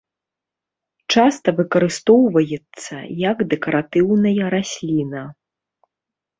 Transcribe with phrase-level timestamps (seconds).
[1.13, 2.95] Часта выкарыстоўваецца
[3.29, 5.21] як дэкаратыўная расліна.